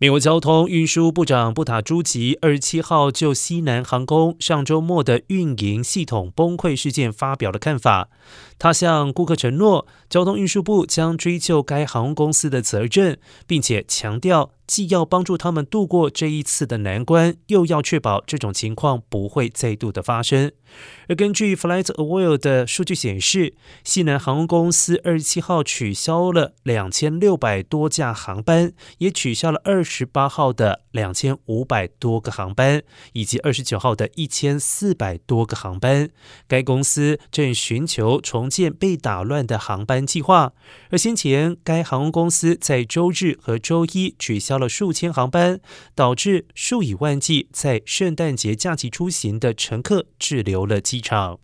[0.00, 8.08] 美国交通运输部长布塔朱吉二十七号就西南航空上周末的运营系统崩溃事件发表了看法。
[8.60, 14.52] 他向顾客承诺，交通运输部将追究该航空公司的责任，并且强调。
[14.68, 20.52] 既要帮助他们度过这一次的难关，又要确保这种情况不会再度的发生。
[21.08, 32.82] 而根据 FlightAware 的数据显示，西南航空公司二十七号取消了两千六百多架航班，也取消了二十八号的两千五百多个航班，
[33.14, 36.10] 以及二十九号的一千四百多个航班。
[36.46, 40.52] 该公司正寻求重建被打乱的航班计划。
[40.90, 44.58] 而先前，该航空公司在周日和周一取消。
[44.58, 45.60] 了数千航班，
[45.94, 51.38] 导致数以万计在圣诞节假期出行的乘客滞留了机场。